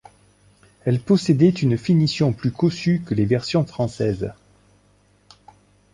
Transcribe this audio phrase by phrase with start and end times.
[0.83, 4.33] Elles possédaient une finition plus cossue que les versions françaises.